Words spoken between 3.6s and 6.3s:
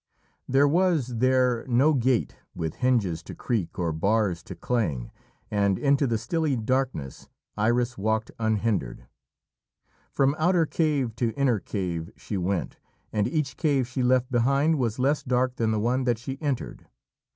or bars to clang, and into the